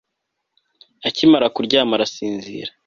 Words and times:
Akimara 1.07 1.47
kuryama 1.55 1.93
arasinzira 1.95 2.71